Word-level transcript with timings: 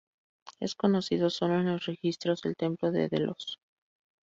Es 0.59 0.73
conocido 0.73 1.29
sólo 1.29 1.59
en 1.59 1.67
los 1.73 1.85
registros 1.85 2.41
del 2.41 2.55
templo 2.55 2.91
de 2.91 3.07
Delos. 3.07 3.59